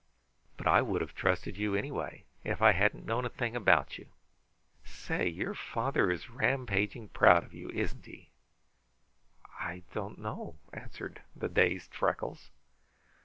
[0.57, 4.07] But I would have trusted you anyway, if I hadn't known a thing about you.
[4.83, 8.31] Say, your father is rampaging proud of you, isn't he?"
[9.59, 12.49] "I don't know," answered the dazed Freckles.